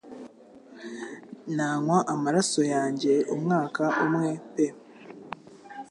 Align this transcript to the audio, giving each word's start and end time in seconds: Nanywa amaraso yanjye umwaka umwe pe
Nanywa 1.55 1.97
amaraso 2.13 2.61
yanjye 2.73 3.13
umwaka 3.35 3.83
umwe 4.05 4.29
pe 4.53 4.67